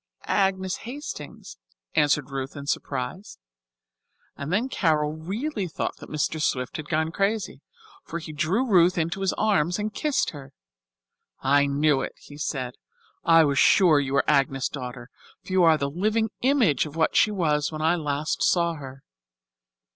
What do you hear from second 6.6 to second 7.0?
had